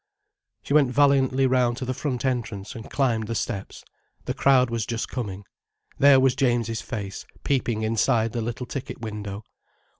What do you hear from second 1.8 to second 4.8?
the front entrance, and climbed the steps. The crowd